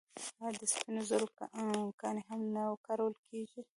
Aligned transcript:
آیا 0.45 0.49
د 0.59 0.63
سپینو 0.73 1.01
زرو 1.09 1.27
ګاڼې 2.01 2.21
هم 2.29 2.41
نه 2.55 2.63
کارول 2.85 3.13
کیږي؟ 3.27 3.61